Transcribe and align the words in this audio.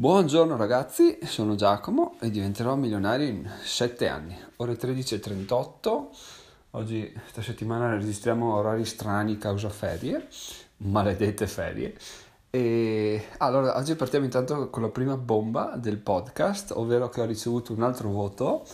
Buongiorno 0.00 0.56
ragazzi, 0.56 1.18
sono 1.24 1.56
Giacomo 1.56 2.14
e 2.20 2.30
diventerò 2.30 2.76
milionario 2.76 3.26
in 3.26 3.50
7 3.64 4.06
anni. 4.06 4.38
Ore 4.58 4.74
13.38, 4.74 6.06
oggi 6.70 7.10
questa 7.12 7.42
settimana 7.42 7.96
registriamo 7.96 8.54
orari 8.54 8.84
strani 8.84 9.38
causa 9.38 9.68
ferie, 9.70 10.28
maledette 10.76 11.48
ferie. 11.48 11.96
E 12.48 13.24
allora 13.38 13.76
oggi 13.76 13.96
partiamo 13.96 14.24
intanto 14.24 14.70
con 14.70 14.82
la 14.82 14.88
prima 14.88 15.16
bomba 15.16 15.74
del 15.76 15.96
podcast, 15.96 16.70
ovvero 16.76 17.08
che 17.08 17.20
ho 17.20 17.26
ricevuto 17.26 17.72
un 17.72 17.82
altro 17.82 18.08
voto 18.10 18.64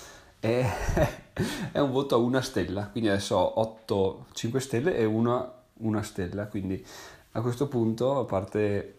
e 0.41 0.63
è 1.73 1.79
un 1.79 1.91
voto 1.91 2.17
a 2.17 2.19
una 2.19 2.43
stella, 2.43 2.89
quindi 2.89 3.09
adesso 3.09 3.37
ho 3.37 3.61
8 3.61 4.27
5 4.35 4.61
stelle 4.61 4.95
e 4.95 5.07
una, 5.07 5.51
una 5.79 6.03
stella, 6.03 6.49
quindi 6.49 6.85
a 7.33 7.41
questo 7.41 7.67
punto 7.67 8.19
a 8.19 8.25
parte 8.27 8.99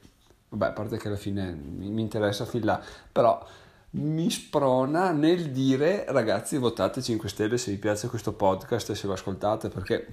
vabbè, 0.56 0.72
a 0.72 0.74
parte 0.74 0.98
che 0.98 1.08
alla 1.08 1.18
fine 1.18 1.52
mi, 1.54 1.90
mi 1.90 2.02
interessa 2.02 2.46
fin 2.46 2.64
là, 2.64 2.82
però 3.12 3.46
mi 3.92 4.30
sprona 4.30 5.12
nel 5.12 5.52
dire 5.52 6.06
ragazzi 6.10 6.58
votate 6.58 7.02
5 7.02 7.30
stelle 7.30 7.58
se 7.58 7.72
vi 7.72 7.78
piace 7.78 8.08
questo 8.10 8.34
podcast 8.34 8.90
e 8.90 8.96
se 8.96 9.08
lo 9.08 9.14
ascoltate 9.14 9.70
perché 9.70 10.08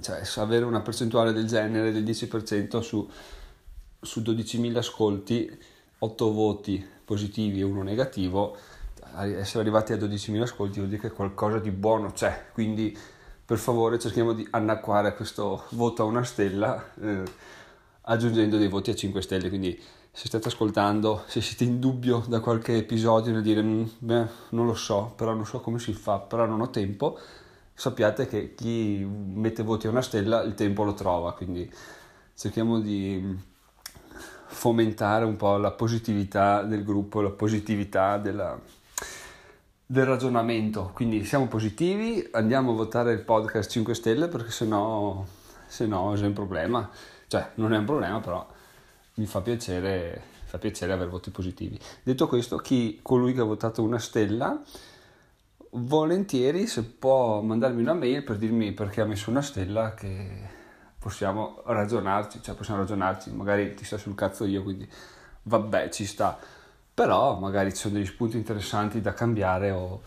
cioè, 0.00 0.22
avere 0.36 0.64
una 0.64 0.80
percentuale 0.80 1.32
del 1.32 1.46
genere 1.46 1.92
del 1.92 2.04
10% 2.04 2.80
su, 2.80 3.06
su 4.00 4.20
12.000 4.20 4.76
ascolti 4.76 5.58
8 5.98 6.32
voti 6.32 6.84
positivi 7.04 7.60
e 7.60 7.64
uno 7.64 7.82
negativo 7.82 8.56
essere 9.14 9.60
arrivati 9.60 9.92
a 9.92 9.96
12.000 9.96 10.40
ascolti 10.40 10.78
vuol 10.78 10.88
dire 10.88 11.02
che 11.02 11.10
qualcosa 11.10 11.58
di 11.58 11.70
buono 11.70 12.12
c'è. 12.12 12.46
Quindi 12.52 12.96
per 13.44 13.58
favore 13.58 13.98
cerchiamo 13.98 14.32
di 14.32 14.46
annacquare 14.50 15.14
questo 15.14 15.64
voto 15.70 16.02
a 16.02 16.06
una 16.06 16.24
stella 16.24 16.82
eh, 17.00 17.22
aggiungendo 18.02 18.56
dei 18.56 18.68
voti 18.68 18.90
a 18.90 18.94
5 18.94 19.22
stelle, 19.22 19.48
quindi 19.48 19.80
se 20.10 20.26
state 20.26 20.48
ascoltando, 20.48 21.24
se 21.26 21.40
siete 21.40 21.64
in 21.64 21.80
dubbio 21.80 22.24
da 22.28 22.40
qualche 22.40 22.76
episodio 22.76 23.32
nel 23.32 23.42
dire 23.42 23.62
mm, 23.62 23.84
beh, 23.98 24.26
non 24.50 24.66
lo 24.66 24.74
so, 24.74 25.12
però 25.16 25.32
non 25.34 25.46
so 25.46 25.60
come 25.60 25.78
si 25.78 25.92
fa, 25.92 26.18
però 26.18 26.44
non 26.44 26.60
ho 26.60 26.70
tempo, 26.70 27.18
sappiate 27.74 28.26
che 28.26 28.54
chi 28.54 29.04
mette 29.04 29.62
voti 29.62 29.86
a 29.86 29.90
una 29.90 30.02
stella 30.02 30.42
il 30.42 30.54
tempo 30.54 30.84
lo 30.84 30.94
trova, 30.94 31.32
quindi 31.32 31.70
cerchiamo 32.34 32.80
di 32.80 33.50
fomentare 34.52 35.24
un 35.24 35.36
po' 35.36 35.56
la 35.56 35.70
positività 35.70 36.62
del 36.62 36.84
gruppo, 36.84 37.20
la 37.20 37.30
positività 37.30 38.18
della, 38.18 38.58
del 39.86 40.04
ragionamento. 40.04 40.90
Quindi 40.94 41.24
siamo 41.24 41.48
positivi, 41.48 42.28
andiamo 42.32 42.72
a 42.72 42.74
votare 42.74 43.12
il 43.12 43.20
podcast 43.20 43.70
5 43.70 43.94
stelle 43.94 44.28
perché 44.28 44.50
sennò, 44.50 45.24
sennò 45.66 46.12
c'è 46.12 46.26
un 46.26 46.32
problema. 46.32 46.90
Cioè, 47.32 47.52
non 47.54 47.72
è 47.72 47.78
un 47.78 47.86
problema, 47.86 48.20
però 48.20 48.46
mi 49.14 49.24
fa 49.24 49.40
piacere, 49.40 50.22
fa 50.44 50.58
piacere 50.58 50.92
avere 50.92 51.08
voti 51.08 51.30
positivi. 51.30 51.80
Detto 52.02 52.28
questo, 52.28 52.58
chi, 52.58 52.98
colui 53.00 53.32
che 53.32 53.40
ha 53.40 53.44
votato 53.44 53.82
una 53.82 53.98
stella, 53.98 54.60
volentieri 55.70 56.66
se 56.66 56.84
può 56.84 57.40
mandarmi 57.40 57.80
una 57.80 57.94
mail 57.94 58.22
per 58.22 58.36
dirmi 58.36 58.72
perché 58.72 59.00
ha 59.00 59.06
messo 59.06 59.30
una 59.30 59.40
stella 59.40 59.94
che 59.94 60.46
possiamo 60.98 61.62
ragionarci, 61.64 62.42
cioè 62.42 62.54
possiamo 62.54 62.80
ragionarci, 62.80 63.32
magari 63.32 63.72
ti 63.72 63.86
sta 63.86 63.96
sul 63.96 64.14
cazzo 64.14 64.44
io, 64.44 64.62
quindi 64.62 64.86
vabbè, 65.44 65.88
ci 65.88 66.04
sta. 66.04 66.38
Però 66.92 67.38
magari 67.38 67.70
ci 67.70 67.78
sono 67.78 67.94
degli 67.94 68.04
spunti 68.04 68.36
interessanti 68.36 69.00
da 69.00 69.14
cambiare 69.14 69.70
o, 69.70 70.02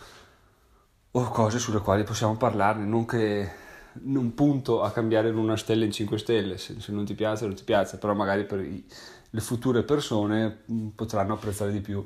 o 1.10 1.28
cose 1.30 1.58
sulle 1.58 1.80
quali 1.80 2.04
possiamo 2.04 2.36
parlarne, 2.36 2.84
non 2.84 3.04
che 3.04 3.64
non 4.02 4.34
punto 4.34 4.82
a 4.82 4.90
cambiare 4.90 5.28
in 5.28 5.36
una 5.36 5.56
stella 5.56 5.84
in 5.84 5.92
5 5.92 6.18
stelle, 6.18 6.58
se, 6.58 6.80
se 6.80 6.92
non 6.92 7.04
ti 7.04 7.14
piace 7.14 7.46
non 7.46 7.54
ti 7.54 7.64
piace, 7.64 7.98
però 7.98 8.14
magari 8.14 8.44
per 8.44 8.60
i, 8.60 8.84
le 9.30 9.40
future 9.40 9.82
persone 9.82 10.64
mm, 10.70 10.88
potranno 10.88 11.34
apprezzare 11.34 11.72
di 11.72 11.80
più 11.80 12.04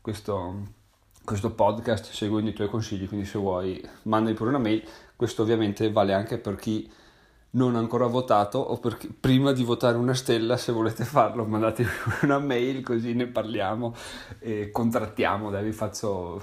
questo, 0.00 0.54
questo 1.24 1.50
podcast. 1.52 2.12
Seguendo 2.12 2.50
i 2.50 2.54
tuoi 2.54 2.68
consigli, 2.68 3.08
quindi 3.08 3.26
se 3.26 3.38
vuoi 3.38 3.82
mandami 4.02 4.34
pure 4.36 4.50
una 4.50 4.58
mail, 4.58 4.82
questo 5.16 5.42
ovviamente 5.42 5.90
vale 5.90 6.12
anche 6.12 6.38
per 6.38 6.56
chi 6.56 6.90
non 7.50 7.76
ha 7.76 7.78
ancora 7.78 8.06
votato 8.06 8.58
o 8.58 8.76
per 8.78 8.98
chi, 8.98 9.08
prima 9.08 9.52
di 9.52 9.64
votare 9.64 9.96
una 9.96 10.14
stella 10.14 10.56
se 10.58 10.70
volete 10.70 11.04
farlo 11.04 11.46
mandatemi 11.46 11.88
una 12.22 12.38
mail 12.38 12.82
così 12.82 13.14
ne 13.14 13.26
parliamo 13.26 13.94
e 14.38 14.70
contrattiamo, 14.70 15.50
dai 15.50 15.64
vi 15.64 15.72
faccio, 15.72 16.42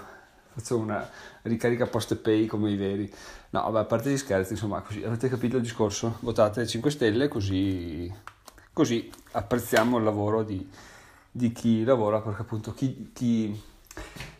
faccio 0.55 0.77
una 0.77 1.07
ricarica 1.43 1.85
post 1.85 2.15
pay 2.15 2.45
come 2.45 2.71
i 2.71 2.77
veri. 2.77 3.11
No, 3.49 3.61
vabbè, 3.63 3.79
a 3.79 3.85
parte 3.85 4.09
gli 4.09 4.17
scherzi, 4.17 4.53
insomma, 4.53 4.81
così 4.81 5.03
avete 5.03 5.27
capito 5.27 5.57
il 5.57 5.61
discorso? 5.61 6.17
Votate 6.21 6.65
5 6.65 6.89
stelle 6.89 7.27
così, 7.27 8.11
così 8.71 9.11
apprezziamo 9.31 9.97
il 9.97 10.03
lavoro 10.03 10.43
di, 10.43 10.67
di 11.29 11.51
chi 11.51 11.83
lavora, 11.83 12.21
perché 12.21 12.41
appunto 12.41 12.73
chi, 12.73 13.11
chi, 13.13 13.61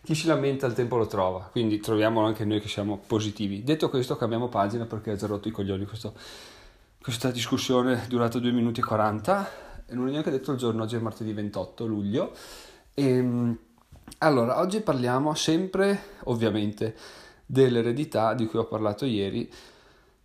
chi, 0.02 0.16
si 0.16 0.28
lamenta 0.28 0.66
il 0.66 0.74
tempo 0.74 0.96
lo 0.96 1.08
trova, 1.08 1.50
quindi 1.52 1.80
troviamo 1.80 2.26
anche 2.26 2.46
noi 2.46 2.62
che 2.62 2.70
siamo 2.70 2.98
positivi. 3.06 3.64
Detto 3.64 3.90
questo, 3.90 4.16
cambiamo 4.16 4.48
pagina 4.48 4.86
perché 4.86 5.12
ha 5.12 5.16
già 5.16 5.28
rotto 5.28 5.50
i 5.50 5.52
coglioni 5.52 5.86
questo, 5.86 6.14
questa 7.02 7.30
discussione 7.30 8.06
durata 8.08 8.40
2 8.40 8.52
minuti 8.52 8.80
e 8.80 8.84
40 8.84 9.64
e 9.88 9.94
non 9.94 10.08
ho 10.08 10.10
neanche 10.10 10.32
detto 10.32 10.54
il 10.54 10.58
giorno, 10.58 10.84
oggi 10.84 10.96
è 10.96 11.00
martedì 11.00 11.34
28 11.34 11.86
luglio. 11.86 12.34
E, 12.94 13.04
ehm, 13.04 13.58
allora, 14.20 14.60
oggi 14.60 14.82
parliamo 14.82 15.34
sempre, 15.34 16.18
ovviamente, 16.26 16.96
dell'eredità 17.46 18.34
di 18.34 18.46
cui 18.48 18.60
ho 18.60 18.66
parlato 18.66 19.06
ieri 19.06 19.52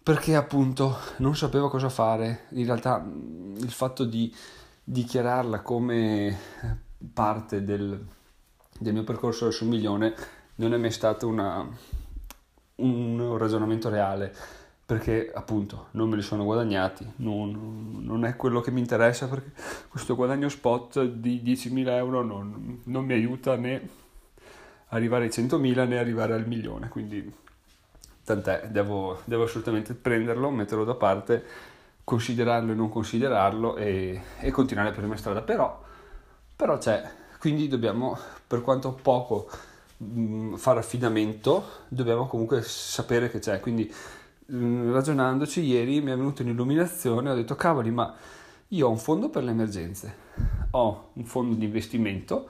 perché 0.02 0.34
appunto 0.34 0.96
non 1.18 1.36
sapevo 1.36 1.68
cosa 1.68 1.88
fare. 1.88 2.46
In 2.50 2.64
realtà 2.64 3.04
il 3.04 3.70
fatto 3.70 4.04
di 4.04 4.34
dichiararla 4.82 5.60
come 5.60 6.36
parte 7.12 7.62
del, 7.64 8.06
del 8.78 8.92
mio 8.92 9.04
percorso 9.04 9.44
verso 9.44 9.64
un 9.64 9.70
milione 9.70 10.14
non 10.56 10.74
è 10.74 10.76
mai 10.76 10.90
stato 10.90 11.28
una, 11.28 11.66
un 12.76 13.36
ragionamento 13.36 13.88
reale 13.88 14.34
perché 14.90 15.30
appunto 15.32 15.86
non 15.92 16.08
me 16.08 16.16
li 16.16 16.22
sono 16.22 16.42
guadagnati, 16.42 17.08
non, 17.18 18.00
non, 18.00 18.24
è 18.24 18.34
quello 18.34 18.60
che 18.60 18.72
mi 18.72 18.80
interessa 18.80 19.28
perché 19.28 19.52
questo 19.88 20.16
guadagno 20.16 20.48
spot 20.48 21.04
di 21.04 21.40
10.000 21.44 21.90
euro 21.90 22.24
non, 22.24 22.80
non 22.82 23.04
mi 23.04 23.12
aiuta 23.12 23.54
né 23.54 23.88
arrivare 24.88 25.26
ai 25.26 25.30
100.000 25.30 25.86
né 25.86 25.96
arrivare 25.96 26.34
al 26.34 26.44
milione, 26.44 26.88
quindi 26.88 27.32
tant'è, 28.24 28.66
devo, 28.66 29.20
devo 29.26 29.44
assolutamente 29.44 29.94
prenderlo, 29.94 30.50
metterlo 30.50 30.82
da 30.82 30.94
parte, 30.94 31.44
considerarlo 32.02 32.72
e 32.72 32.74
non 32.74 32.88
considerarlo 32.88 33.76
e, 33.76 34.20
e 34.40 34.50
continuare 34.50 34.90
per 34.90 35.02
la 35.02 35.06
mia 35.06 35.16
strada, 35.18 35.42
però, 35.42 35.84
però 36.56 36.78
c'è, 36.78 37.08
quindi 37.38 37.68
dobbiamo, 37.68 38.18
per 38.44 38.60
quanto 38.62 38.98
poco 39.00 39.48
mh, 39.98 40.56
fare 40.56 40.80
affidamento, 40.80 41.64
dobbiamo 41.86 42.26
comunque 42.26 42.62
sapere 42.62 43.30
che 43.30 43.38
c'è, 43.38 43.60
quindi 43.60 43.94
ragionandoci 44.50 45.60
ieri 45.62 46.00
mi 46.00 46.10
è 46.10 46.16
venuta 46.16 46.42
un'illuminazione, 46.42 47.30
ho 47.30 47.34
detto 47.34 47.54
cavoli 47.54 47.90
ma 47.90 48.14
io 48.68 48.86
ho 48.86 48.90
un 48.90 48.98
fondo 48.98 49.28
per 49.28 49.44
le 49.44 49.50
emergenze, 49.50 50.14
ho 50.70 51.10
un 51.14 51.24
fondo 51.24 51.54
di 51.54 51.64
investimento, 51.64 52.48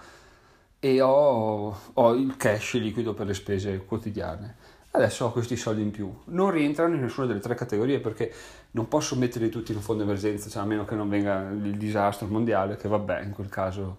e 0.82 1.00
ho, 1.02 1.78
ho 1.92 2.14
il 2.14 2.36
cash 2.36 2.74
liquido 2.74 3.12
per 3.12 3.26
le 3.26 3.34
spese 3.34 3.84
quotidiane. 3.84 4.56
Adesso 4.92 5.26
ho 5.26 5.30
questi 5.30 5.54
soldi 5.54 5.82
in 5.82 5.90
più. 5.90 6.12
Non 6.26 6.50
rientrano 6.50 6.94
in 6.94 7.02
nessuna 7.02 7.26
delle 7.26 7.38
tre 7.38 7.54
categorie 7.54 8.00
perché 8.00 8.32
non 8.72 8.88
posso 8.88 9.14
metterli 9.14 9.50
tutti 9.50 9.70
in 9.70 9.76
un 9.76 9.82
fondo 9.84 10.02
emergenza, 10.02 10.48
cioè 10.48 10.62
a 10.62 10.66
meno 10.66 10.84
che 10.84 10.94
non 10.96 11.08
venga 11.08 11.48
il 11.50 11.76
disastro 11.76 12.26
mondiale, 12.26 12.76
che 12.76 12.88
vabbè, 12.88 13.22
in 13.22 13.32
quel 13.32 13.48
caso 13.48 13.98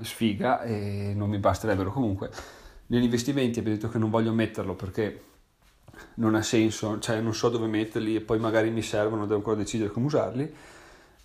sfiga 0.00 0.62
e 0.62 1.12
non 1.14 1.28
mi 1.28 1.38
basterebbero 1.38 1.92
comunque. 1.92 2.30
Negli 2.86 3.04
investimenti 3.04 3.58
abbiamo 3.58 3.76
detto 3.76 3.90
che 3.90 3.98
non 3.98 4.10
voglio 4.10 4.32
metterlo 4.32 4.74
perché 4.74 5.22
non 6.14 6.34
ha 6.34 6.42
senso, 6.42 6.98
cioè 6.98 7.20
non 7.20 7.34
so 7.34 7.48
dove 7.48 7.66
metterli 7.66 8.16
e 8.16 8.20
poi 8.20 8.38
magari 8.38 8.70
mi 8.70 8.82
servono, 8.82 9.22
devo 9.22 9.36
ancora 9.36 9.56
decidere 9.56 9.90
come 9.90 10.06
usarli 10.06 10.54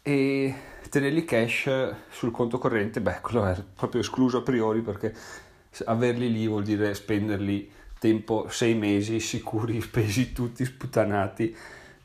e 0.02 0.56
tenerli 0.90 1.24
cash 1.24 1.70
sul 2.10 2.32
conto 2.32 2.58
corrente, 2.58 3.02
beh, 3.02 3.20
quello 3.22 3.46
è 3.46 3.56
proprio 3.76 4.02
escluso 4.02 4.40
a 4.40 4.42
priori 4.42 4.82
perché 4.82 5.14
averli 5.86 6.32
lì 6.32 6.48
vuol 6.48 6.64
dire 6.64 6.94
spenderli 6.94 7.72
tempo 7.98 8.48
sei 8.50 8.76
mesi 8.76 9.20
sicuri, 9.20 9.80
spesi 9.82 10.34
tutti 10.34 10.66
sputtanati 10.66 11.56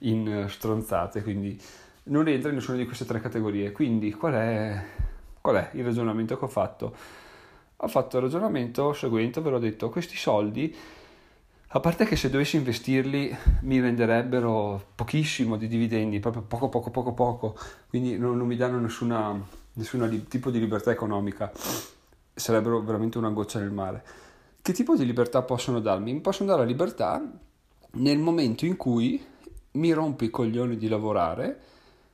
in 0.02 0.46
stronzate, 0.48 1.22
quindi 1.22 1.60
non 2.04 2.24
rientra 2.24 2.50
in 2.50 2.56
nessuna 2.56 2.76
di 2.76 2.86
queste 2.86 3.04
tre 3.04 3.20
categorie. 3.20 3.72
Quindi 3.72 4.12
qual 4.12 4.34
è, 4.34 4.84
qual 5.40 5.56
è 5.56 5.70
il 5.72 5.84
ragionamento 5.84 6.38
che 6.38 6.44
ho 6.44 6.48
fatto? 6.48 6.94
Ho 7.76 7.88
fatto 7.88 8.16
il 8.16 8.22
ragionamento 8.22 8.92
seguente, 8.92 9.40
ve 9.40 9.50
l'ho 9.50 9.58
detto, 9.58 9.88
questi 9.88 10.16
soldi 10.16 10.74
a 11.70 11.80
parte 11.80 12.06
che 12.06 12.16
se 12.16 12.30
dovessi 12.30 12.56
investirli 12.56 13.36
mi 13.62 13.78
renderebbero 13.78 14.82
pochissimo 14.94 15.56
di 15.58 15.68
dividendi, 15.68 16.18
proprio 16.18 16.42
poco 16.42 16.70
poco 16.70 16.90
poco 16.90 17.12
poco, 17.12 17.58
quindi 17.90 18.16
non, 18.16 18.38
non 18.38 18.46
mi 18.46 18.56
danno 18.56 18.78
nessuna, 18.78 19.38
nessuna 19.74 20.08
tipo 20.28 20.50
di 20.50 20.60
libertà 20.60 20.90
economica, 20.90 21.52
sarebbero 22.32 22.80
veramente 22.80 23.18
una 23.18 23.28
goccia 23.28 23.58
nel 23.58 23.70
mare. 23.70 24.02
Che 24.62 24.72
tipo 24.72 24.96
di 24.96 25.04
libertà 25.04 25.42
possono 25.42 25.80
darmi? 25.80 26.14
Mi 26.14 26.20
possono 26.20 26.48
dare 26.48 26.62
la 26.62 26.66
libertà 26.66 27.22
nel 27.92 28.18
momento 28.18 28.64
in 28.64 28.76
cui 28.76 29.22
mi 29.72 29.92
rompo 29.92 30.24
i 30.24 30.30
coglioni 30.30 30.78
di 30.78 30.88
lavorare 30.88 31.60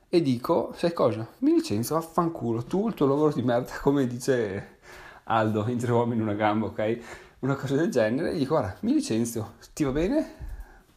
e 0.09 0.21
dico, 0.21 0.73
sai 0.75 0.91
cosa? 0.91 1.25
Mi 1.39 1.53
licenzio, 1.53 1.95
vaffanculo, 1.95 2.63
tu 2.65 2.89
il 2.89 2.93
tuo 2.93 3.07
lavoro 3.07 3.33
di 3.33 3.41
merda, 3.41 3.71
come 3.81 4.05
dice 4.05 4.79
Aldo 5.23 5.65
in 5.69 5.77
tre 5.77 5.93
uomini 5.93 6.21
una 6.21 6.33
gamba, 6.33 6.67
ok? 6.67 6.99
Una 7.45 7.53
cosa 7.53 7.75
del 7.75 7.91
genere, 7.91 8.33
gli 8.33 8.39
dico 8.39 8.55
guarda, 8.55 8.75
mi 8.79 8.93
licenzio, 8.93 9.57
ti 9.71 9.83
va 9.83 9.91
bene? 9.91 10.33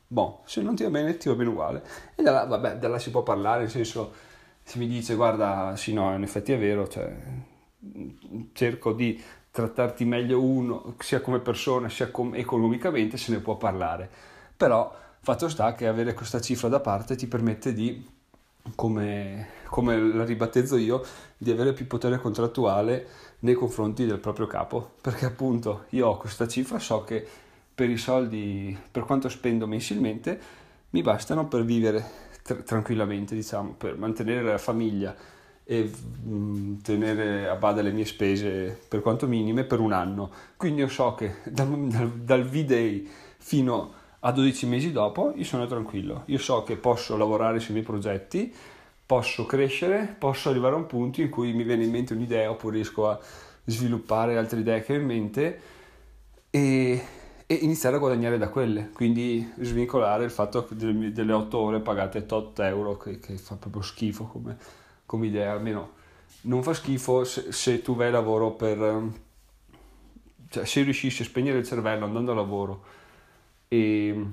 Boh, 0.07 0.41
se 0.47 0.63
non 0.63 0.75
ti 0.75 0.83
va 0.83 0.89
bene 0.89 1.19
ti 1.19 1.29
va 1.29 1.35
bene 1.35 1.51
uguale. 1.51 1.83
E 2.15 2.23
da 2.23 2.31
là, 2.31 2.45
vabbè, 2.47 2.79
da 2.79 2.89
là 2.89 2.99
si 2.99 3.11
può 3.11 3.23
parlare, 3.23 3.61
nel 3.61 3.71
senso, 3.71 4.15
se 4.63 4.79
mi 4.79 4.87
dice 4.87 5.15
guarda, 5.15 5.77
sì 5.77 5.93
no, 5.93 6.15
in 6.15 6.23
effetti 6.23 6.53
è 6.53 6.59
vero, 6.59 6.89
cioè, 6.89 7.15
cerco 8.55 8.95
di 8.95 9.23
trattarti 9.51 10.07
meglio 10.07 10.43
uno, 10.43 10.95
sia 11.01 11.21
come 11.21 11.41
persona 11.41 11.91
sia 11.91 12.11
com- 12.11 12.35
economicamente, 12.35 13.19
se 13.19 13.31
ne 13.31 13.41
può 13.41 13.59
parlare. 13.59 14.09
Però 14.57 14.91
fatto 15.21 15.51
sta 15.51 15.75
che 15.75 15.87
avere 15.87 16.15
questa 16.15 16.41
cifra 16.41 16.69
da 16.69 16.81
parte 16.81 17.15
ti 17.15 17.27
permette 17.27 17.75
di, 17.75 18.03
come, 18.75 19.49
come 19.67 20.01
la 20.01 20.25
ribattezzo 20.25 20.79
io, 20.79 21.05
di 21.37 21.51
avere 21.51 21.75
più 21.75 21.87
potere 21.87 22.19
contrattuale 22.19 23.07
nei 23.41 23.55
confronti 23.55 24.07
del 24.07 24.19
proprio 24.19 24.47
capo, 24.47 24.95
perché 25.01 25.27
appunto 25.27 25.85
io 25.91 26.09
ho 26.09 26.17
questa 26.17 26.49
cifra, 26.49 26.79
so 26.79 27.05
che 27.05 27.27
per 27.75 27.89
i 27.89 27.97
soldi, 27.97 28.77
per 28.91 29.05
quanto 29.05 29.29
spendo 29.29 29.67
mensilmente, 29.67 30.41
mi 30.91 31.03
bastano 31.03 31.47
per 31.47 31.65
vivere 31.65 32.05
tr- 32.43 32.63
tranquillamente, 32.63 33.35
diciamo, 33.35 33.75
per 33.77 33.97
mantenere 33.97 34.43
la 34.43 34.59
famiglia 34.59 35.15
e 35.65 35.83
mh, 35.85 36.35
mm, 36.35 36.77
tenere 36.79 37.49
a 37.49 37.55
bada 37.57 37.83
le 37.83 37.93
mie 37.93 38.07
spese 38.07 38.79
per 38.89 39.01
quanto 39.01 39.27
minime 39.27 39.65
per 39.65 39.81
un 39.81 39.93
anno. 39.93 40.31
Quindi 40.57 40.81
io 40.81 40.89
so 40.89 41.15
che 41.15 41.37
dal, 41.45 41.69
dal, 41.89 42.11
dal 42.11 42.45
V-Day 42.45 43.07
fino 43.37 43.93
a 44.21 44.33
12 44.33 44.67
mesi 44.67 44.93
dopo 44.93 45.33
io 45.37 45.45
sono 45.45 45.67
tranquillo. 45.67 46.23
Io 46.27 46.39
so 46.39 46.63
che 46.63 46.77
posso 46.77 47.17
lavorare 47.17 47.61
sui 47.61 47.75
miei 47.75 47.85
progetti, 47.85 48.53
posso 49.09 49.47
crescere, 49.47 50.15
posso 50.19 50.51
arrivare 50.51 50.75
a 50.75 50.79
un 50.79 50.87
punto 50.87 51.23
in 51.23 51.31
cui 51.31 51.55
mi 51.55 51.65
viene 51.65 51.85
in 51.85 51.91
mente 51.91 52.13
un'idea 52.13 52.51
oppure 52.51 52.75
riesco 52.75 53.09
a 53.09 53.19
sviluppare 53.65 54.37
altre 54.37 54.61
idee 54.61 54.83
che 54.83 54.93
ho 54.93 54.97
in 54.97 55.07
mente 55.07 55.61
e, 56.51 57.03
e 57.47 57.55
iniziare 57.55 57.97
a 57.97 58.01
guadagnare 58.01 58.37
da 58.37 58.51
quelle. 58.51 58.91
Quindi 58.93 59.51
svincolare 59.61 60.25
il 60.25 60.31
fatto 60.31 60.69
delle, 60.73 61.13
delle 61.13 61.33
8 61.33 61.59
ore 61.59 61.81
pagate 61.81 62.27
8 62.29 62.63
euro 62.65 62.99
che, 62.99 63.19
che 63.19 63.39
fa 63.39 63.57
proprio 63.57 63.81
schifo 63.81 64.25
come 64.25 64.57
come 65.09 65.27
idea, 65.27 65.53
almeno 65.53 65.95
non 66.43 66.63
fa 66.63 66.75
schifo 66.75 67.25
se, 67.25 67.51
se 67.51 67.81
tu 67.81 67.97
vai 67.97 68.09
a 68.09 68.11
lavoro 68.11 68.51
per... 68.51 69.11
Cioè 70.51 70.67
se 70.67 70.83
riuscissi 70.83 71.23
a 71.23 71.25
spegnere 71.25 71.59
il 71.59 71.67
cervello 71.67 72.05
andando 72.05 72.33
a 72.33 72.35
lavoro 72.35 72.85
e, 73.69 74.25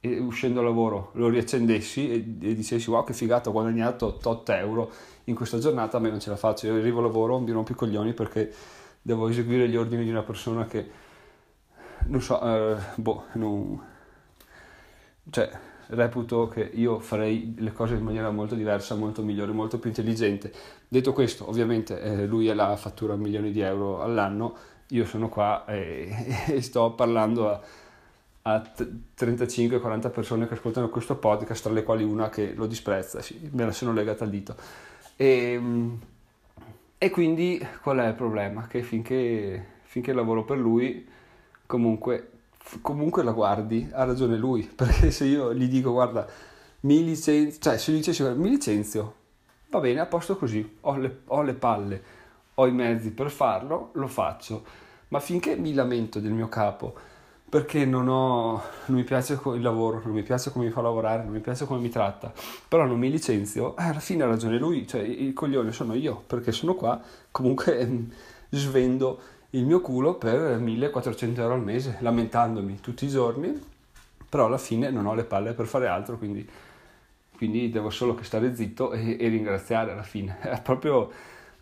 e 0.00 0.18
uscendo 0.18 0.60
a 0.60 0.62
lavoro 0.62 1.10
lo 1.14 1.28
riaccendessi 1.28 2.10
e, 2.10 2.14
e 2.48 2.54
dicessi 2.54 2.88
wow 2.88 3.04
che 3.04 3.12
figata 3.12 3.48
ho 3.48 3.52
guadagnato 3.52 4.18
8 4.22 4.52
euro 4.52 4.90
in 5.24 5.34
questa 5.34 5.58
giornata 5.58 5.96
a 5.96 6.00
me 6.00 6.10
non 6.10 6.20
ce 6.20 6.30
la 6.30 6.36
faccio, 6.36 6.66
io 6.66 6.74
arrivo 6.74 7.00
a 7.00 7.02
lavoro 7.02 7.38
mi 7.38 7.50
rompo 7.50 7.72
i 7.72 7.74
coglioni 7.74 8.12
perché 8.12 8.52
devo 9.02 9.28
eseguire 9.28 9.68
gli 9.68 9.76
ordini 9.76 10.04
di 10.04 10.10
una 10.10 10.22
persona 10.22 10.66
che 10.66 11.06
non 12.06 12.20
so, 12.22 12.40
eh, 12.40 12.76
boh, 12.94 13.24
non... 13.32 13.80
cioè 15.30 15.50
reputo 15.88 16.48
che 16.48 16.70
io 16.74 16.98
farei 17.00 17.54
le 17.58 17.72
cose 17.72 17.94
in 17.94 18.02
maniera 18.02 18.30
molto 18.30 18.54
diversa, 18.54 18.94
molto 18.94 19.22
migliore, 19.22 19.52
molto 19.52 19.78
più 19.78 19.88
intelligente. 19.88 20.52
Detto 20.86 21.12
questo, 21.12 21.48
ovviamente 21.48 22.00
eh, 22.00 22.26
lui 22.26 22.48
è 22.48 22.54
la 22.54 22.76
fattura 22.76 23.16
milioni 23.16 23.50
di 23.50 23.60
euro 23.60 24.02
all'anno, 24.02 24.54
io 24.88 25.04
sono 25.06 25.28
qua 25.28 25.64
e, 25.66 26.44
e 26.48 26.60
sto 26.60 26.92
parlando 26.92 27.50
a, 27.50 27.60
a 28.54 28.62
35-40 29.18 30.10
persone 30.10 30.48
che 30.48 30.54
ascoltano 30.54 30.88
questo 30.88 31.16
podcast, 31.16 31.62
tra 31.62 31.72
le 31.72 31.82
quali 31.82 32.04
una 32.04 32.28
che 32.30 32.54
lo 32.54 32.66
disprezza, 32.66 33.20
sì, 33.20 33.48
me 33.52 33.64
la 33.64 33.72
sono 33.72 33.92
legata 33.92 34.24
al 34.24 34.30
dito. 34.30 34.56
E, 35.16 35.52
ehm, 35.52 36.00
e 36.96 37.10
quindi 37.10 37.64
qual 37.82 37.98
è 37.98 38.06
il 38.08 38.14
problema? 38.14 38.66
Che 38.66 38.82
finché, 38.82 39.64
finché 39.82 40.12
lavoro 40.12 40.44
per 40.44 40.58
lui, 40.58 41.06
comunque 41.66 42.32
comunque 42.82 43.22
la 43.22 43.32
guardi, 43.32 43.88
ha 43.92 44.04
ragione 44.04 44.36
lui, 44.36 44.62
perché 44.74 45.10
se 45.10 45.24
io 45.24 45.54
gli 45.54 45.68
dico 45.68 45.92
guarda, 45.92 46.26
mi 46.80 47.04
licenzio, 47.04 47.60
cioè 47.60 47.78
se 47.78 47.92
dicessi 47.92 48.22
guarda, 48.22 48.40
mi 48.40 48.50
licenzio, 48.50 49.14
va 49.70 49.80
bene, 49.80 50.00
a 50.00 50.06
posto 50.06 50.36
così, 50.36 50.78
ho 50.80 50.96
le, 50.96 51.20
ho 51.26 51.42
le 51.42 51.54
palle, 51.54 52.02
ho 52.54 52.66
i 52.66 52.72
mezzi 52.72 53.10
per 53.12 53.30
farlo, 53.30 53.90
lo 53.94 54.06
faccio, 54.06 54.64
ma 55.08 55.20
finché 55.20 55.56
mi 55.56 55.72
lamento 55.72 56.20
del 56.20 56.32
mio 56.32 56.48
capo, 56.48 56.94
perché 57.48 57.84
non, 57.84 58.08
ho, 58.08 58.62
non 58.86 58.96
mi 58.98 59.04
piace 59.04 59.40
il 59.44 59.62
lavoro, 59.62 60.00
non 60.04 60.12
mi 60.12 60.22
piace 60.22 60.50
come 60.50 60.66
mi 60.66 60.70
fa 60.70 60.82
lavorare, 60.82 61.22
non 61.22 61.32
mi 61.32 61.40
piace 61.40 61.64
come 61.64 61.80
mi 61.80 61.88
tratta, 61.88 62.32
però 62.66 62.84
non 62.84 62.98
mi 62.98 63.10
licenzio, 63.10 63.76
eh, 63.76 63.84
alla 63.84 64.00
fine 64.00 64.24
ha 64.24 64.26
ragione 64.26 64.58
lui, 64.58 64.86
cioè 64.86 65.00
il 65.00 65.32
coglione 65.32 65.72
sono 65.72 65.94
io, 65.94 66.22
perché 66.26 66.52
sono 66.52 66.74
qua, 66.74 67.00
comunque 67.30 68.06
svendo 68.50 69.18
il 69.50 69.64
mio 69.64 69.80
culo 69.80 70.14
per 70.16 70.58
1400 70.58 71.40
euro 71.40 71.54
al 71.54 71.62
mese, 71.62 71.96
lamentandomi 72.00 72.80
tutti 72.80 73.06
i 73.06 73.08
giorni, 73.08 73.58
però 74.28 74.46
alla 74.46 74.58
fine 74.58 74.90
non 74.90 75.06
ho 75.06 75.14
le 75.14 75.24
palle 75.24 75.54
per 75.54 75.66
fare 75.66 75.86
altro, 75.86 76.18
quindi, 76.18 76.46
quindi 77.34 77.70
devo 77.70 77.88
solo 77.88 78.14
che 78.14 78.24
stare 78.24 78.54
zitto 78.54 78.92
e, 78.92 79.16
e, 79.18 79.28
ringraziare 79.28 79.92
alla 79.92 80.02
fine. 80.02 80.38
È 80.42 80.60
proprio 80.60 81.10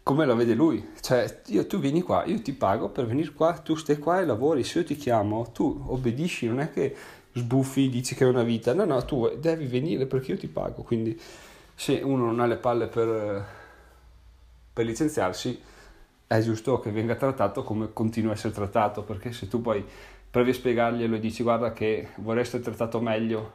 come 0.06 0.24
la 0.24 0.34
vede 0.34 0.54
lui, 0.54 0.90
cioè 1.00 1.40
io, 1.46 1.66
tu 1.66 1.80
vieni 1.80 2.00
qua, 2.00 2.24
io 2.26 2.40
ti 2.40 2.52
pago 2.52 2.90
per 2.90 3.06
venire 3.06 3.32
qua, 3.32 3.54
tu 3.54 3.74
stai 3.74 3.98
qua 3.98 4.20
e 4.20 4.24
lavori, 4.24 4.62
se 4.62 4.78
io 4.78 4.84
ti 4.84 4.94
chiamo, 4.94 5.50
tu 5.50 5.82
obbedisci, 5.84 6.46
non 6.46 6.60
è 6.60 6.72
che 6.72 6.94
sbuffi, 7.32 7.88
dici 7.88 8.14
che 8.14 8.24
è 8.24 8.28
una 8.28 8.44
vita, 8.44 8.72
no, 8.72 8.84
no, 8.84 9.04
tu 9.04 9.28
devi 9.36 9.66
venire 9.66 10.06
perché 10.06 10.30
io 10.30 10.38
ti 10.38 10.46
pago, 10.46 10.84
quindi 10.84 11.20
se 11.74 12.02
uno 12.04 12.26
non 12.26 12.38
ha 12.38 12.46
le 12.46 12.56
palle 12.56 12.86
per, 12.86 13.46
per 14.72 14.84
licenziarsi, 14.84 15.60
è 16.28 16.40
giusto 16.40 16.78
che 16.78 16.92
venga 16.92 17.16
trattato 17.16 17.64
come 17.64 17.92
continua 17.92 18.30
a 18.30 18.34
essere 18.34 18.54
trattato, 18.54 19.02
perché 19.02 19.32
se 19.32 19.48
tu 19.48 19.60
poi 19.60 19.84
provi 20.30 20.50
a 20.50 20.54
spiegarglielo 20.54 21.16
e 21.16 21.18
dici 21.18 21.42
guarda 21.42 21.72
che 21.72 22.10
vorrei 22.18 22.42
essere 22.42 22.62
trattato 22.62 23.00
meglio 23.00 23.54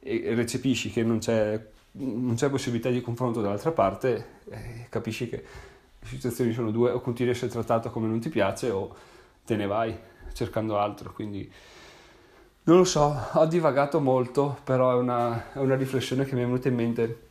e 0.00 0.34
recepisci 0.34 0.90
che 0.90 1.02
non 1.02 1.18
c'è, 1.18 1.58
non 1.92 2.34
c'è 2.34 2.50
possibilità 2.50 2.90
di 2.90 3.00
confronto 3.00 3.40
dall'altra 3.40 3.72
parte, 3.72 4.26
eh, 4.50 4.86
capisci 4.90 5.30
che 5.30 5.42
le 6.00 6.06
situazioni 6.06 6.52
sono 6.52 6.70
due, 6.70 6.90
o 6.90 7.00
continui 7.00 7.32
a 7.32 7.34
essere 7.34 7.50
trattato 7.50 7.90
come 7.90 8.06
non 8.06 8.20
ti 8.20 8.28
piace 8.28 8.70
o 8.70 8.94
te 9.44 9.56
ne 9.56 9.66
vai 9.66 9.96
cercando 10.32 10.78
altro, 10.78 11.12
quindi 11.12 11.50
non 12.64 12.76
lo 12.76 12.84
so, 12.84 13.16
ho 13.32 13.46
divagato 13.46 14.00
molto, 14.00 14.58
però 14.62 14.92
è 14.92 14.94
una, 14.94 15.52
è 15.52 15.58
una 15.58 15.74
riflessione 15.74 16.24
che 16.24 16.34
mi 16.34 16.42
è 16.42 16.44
venuta 16.44 16.68
in 16.68 16.74
mente 16.74 17.28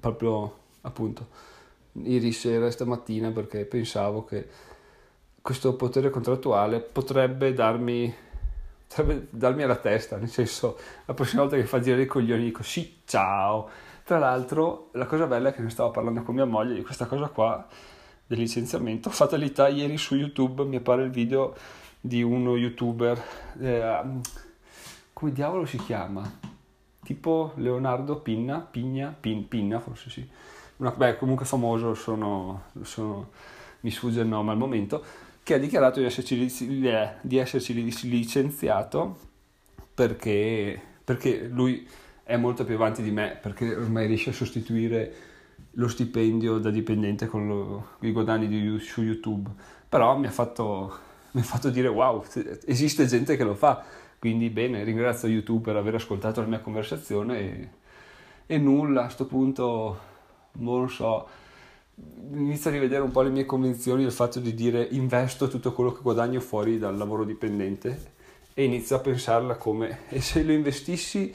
proprio 0.00 0.60
appunto 0.82 1.50
ieri 1.92 2.32
sera 2.32 2.66
e 2.66 2.70
stamattina 2.70 3.30
perché 3.30 3.64
pensavo 3.64 4.24
che 4.24 4.48
questo 5.42 5.74
potere 5.74 6.08
contrattuale 6.08 6.80
potrebbe 6.80 7.52
darmi, 7.52 8.14
potrebbe 8.94 9.28
darmi 9.30 9.62
alla 9.62 9.76
testa, 9.76 10.16
nel 10.16 10.28
senso 10.28 10.78
la 11.06 11.14
prossima 11.14 11.42
volta 11.42 11.56
che 11.56 11.64
fa 11.64 11.80
girare 11.80 12.02
i 12.02 12.06
coglioni 12.06 12.44
dico 12.44 12.62
sì, 12.62 13.00
ciao. 13.04 13.68
Tra 14.04 14.18
l'altro 14.18 14.90
la 14.92 15.06
cosa 15.06 15.26
bella 15.26 15.50
è 15.50 15.54
che 15.54 15.62
ne 15.62 15.70
stavo 15.70 15.90
parlando 15.90 16.22
con 16.22 16.34
mia 16.34 16.44
moglie 16.44 16.74
di 16.74 16.82
questa 16.82 17.06
cosa 17.06 17.28
qua 17.28 17.66
del 18.26 18.38
licenziamento. 18.38 19.10
Fatalità, 19.10 19.68
ieri 19.68 19.96
su 19.96 20.16
YouTube 20.16 20.64
mi 20.64 20.76
appare 20.76 21.04
il 21.04 21.10
video 21.10 21.54
di 22.00 22.22
uno 22.22 22.56
youtuber, 22.56 23.22
eh, 23.60 24.02
come 25.12 25.32
diavolo 25.32 25.64
si 25.64 25.78
chiama? 25.78 26.30
Tipo 27.02 27.52
Leonardo 27.56 28.16
Pinna, 28.20 28.58
Pigna, 28.58 29.14
Pin, 29.18 29.48
Pinna 29.48 29.80
forse 29.80 30.10
sì 30.10 30.28
una, 30.82 30.90
beh, 30.90 31.16
comunque 31.16 31.46
famoso, 31.46 31.94
sono, 31.94 32.64
sono, 32.82 33.30
mi 33.80 33.90
sfugge 33.90 34.20
il 34.20 34.26
nome 34.26 34.50
al 34.50 34.56
momento, 34.56 35.04
che 35.42 35.54
ha 35.54 35.58
dichiarato 35.58 35.98
di 36.00 36.06
esserci, 36.06 36.36
di 37.20 37.38
esserci 37.38 38.08
licenziato 38.08 39.16
perché, 39.94 40.80
perché 41.04 41.46
lui 41.48 41.86
è 42.22 42.36
molto 42.36 42.64
più 42.64 42.74
avanti 42.74 43.02
di 43.02 43.10
me, 43.10 43.38
perché 43.40 43.74
ormai 43.74 44.06
riesce 44.06 44.30
a 44.30 44.32
sostituire 44.32 45.14
lo 45.72 45.88
stipendio 45.88 46.58
da 46.58 46.70
dipendente 46.70 47.26
con 47.26 47.46
lo, 47.46 47.88
i 48.00 48.12
guadagni 48.12 48.46
di, 48.46 48.78
su 48.78 49.02
YouTube. 49.02 49.50
Però 49.88 50.16
mi 50.16 50.26
ha, 50.26 50.30
fatto, 50.30 50.98
mi 51.32 51.40
ha 51.40 51.44
fatto 51.44 51.70
dire 51.70 51.88
wow, 51.88 52.24
esiste 52.64 53.06
gente 53.06 53.36
che 53.36 53.44
lo 53.44 53.54
fa. 53.54 53.84
Quindi 54.18 54.50
bene, 54.50 54.84
ringrazio 54.84 55.28
YouTube 55.28 55.64
per 55.64 55.76
aver 55.76 55.96
ascoltato 55.96 56.40
la 56.40 56.46
mia 56.46 56.60
conversazione 56.60 57.38
e, 57.38 57.68
e 58.46 58.58
nulla, 58.58 59.00
a 59.00 59.04
questo 59.04 59.26
punto 59.26 60.10
non 60.52 60.88
so, 60.88 61.26
inizio 62.32 62.70
a 62.70 62.72
rivedere 62.72 63.02
un 63.02 63.10
po' 63.10 63.22
le 63.22 63.30
mie 63.30 63.44
convinzioni 63.44 64.02
del 64.02 64.12
fatto 64.12 64.40
di 64.40 64.54
dire 64.54 64.86
investo 64.90 65.48
tutto 65.48 65.72
quello 65.72 65.92
che 65.92 66.00
guadagno 66.02 66.40
fuori 66.40 66.78
dal 66.78 66.96
lavoro 66.96 67.24
dipendente 67.24 68.10
e 68.54 68.64
inizio 68.64 68.96
a 68.96 69.00
pensarla 69.00 69.56
come 69.56 70.00
e 70.08 70.20
se 70.20 70.42
lo 70.42 70.52
investissi 70.52 71.34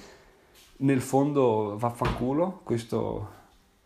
nel 0.77 1.01
fondo 1.01 1.75
vaffanculo 1.77 2.61
questo, 2.63 3.29